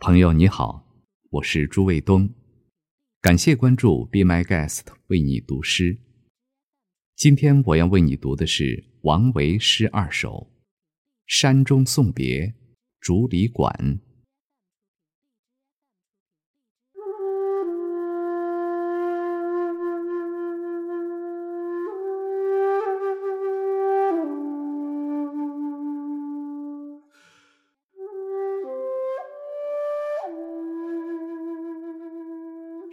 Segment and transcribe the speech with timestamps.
[0.00, 0.86] 朋友你好，
[1.28, 2.32] 我是朱卫东，
[3.20, 5.98] 感谢关注 Be My Guest 为你读诗。
[7.16, 10.52] 今天我要为你读的是王维诗二首
[11.26, 12.46] 《山中送别》
[13.00, 13.74] 《竹里馆》。